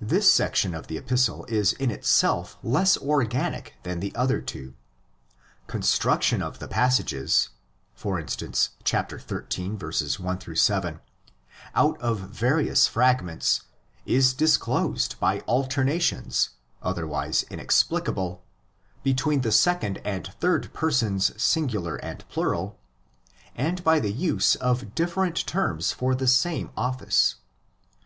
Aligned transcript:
This 0.00 0.30
section 0.32 0.74
of 0.74 0.86
the 0.86 0.96
Epistle 0.96 1.44
is 1.44 1.74
in 1.74 1.90
itself 1.90 2.56
less 2.62 2.96
organic 2.96 3.74
than 3.82 4.00
the 4.00 4.14
other 4.16 4.40
two. 4.40 4.72
Construction 5.66 6.40
of 6.40 6.58
passages 6.70 7.50
(e.g., 7.50 8.08
ΧΙ]. 8.08 8.48
1 10.18 10.56
7) 10.56 11.00
out 11.74 12.00
of 12.00 12.20
various 12.30 12.86
fragments 12.86 13.64
is 14.06 14.32
disclosed 14.32 15.20
by 15.20 15.40
alternations, 15.40 16.48
otherwise 16.82 17.42
inexplicable, 17.50 18.42
between 19.02 19.42
the 19.42 19.52
second 19.52 19.98
and 20.02 20.28
third 20.40 20.72
persons 20.72 21.30
singular 21.36 21.96
and 21.96 22.26
plural, 22.30 22.78
and 23.54 23.84
by 23.84 24.00
the 24.00 24.12
use 24.12 24.54
of 24.54 24.94
different 24.94 25.46
terms 25.46 25.92
for 25.92 26.14
the 26.14 26.26
same 26.26 26.70
office 26.74 27.34
(διάκονος, 27.36 27.36
ΧΙ]. 27.36 27.90